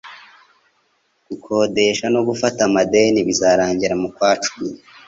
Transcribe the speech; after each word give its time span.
gukodesha 1.29 2.05
no 2.13 2.21
gufata 2.27 2.59
amadeni 2.69 3.19
bizarangira 3.27 3.95
mu 4.01 4.09
kwa 4.15 4.31
cumi 4.43 4.71